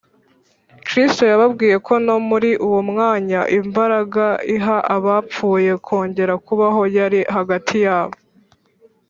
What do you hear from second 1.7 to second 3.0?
ko no muri uwo